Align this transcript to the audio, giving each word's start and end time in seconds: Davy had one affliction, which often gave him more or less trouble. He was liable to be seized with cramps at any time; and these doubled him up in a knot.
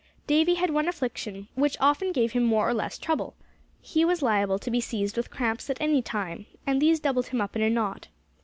Davy 0.25 0.55
had 0.55 0.71
one 0.71 0.87
affliction, 0.87 1.47
which 1.53 1.77
often 1.79 2.11
gave 2.11 2.31
him 2.31 2.41
more 2.41 2.67
or 2.67 2.73
less 2.73 2.97
trouble. 2.97 3.35
He 3.83 4.03
was 4.03 4.23
liable 4.23 4.57
to 4.57 4.71
be 4.71 4.81
seized 4.81 5.15
with 5.15 5.29
cramps 5.29 5.69
at 5.69 5.79
any 5.79 6.01
time; 6.01 6.47
and 6.65 6.81
these 6.81 6.99
doubled 6.99 7.27
him 7.27 7.39
up 7.39 7.55
in 7.55 7.61
a 7.61 7.69
knot. 7.69 8.07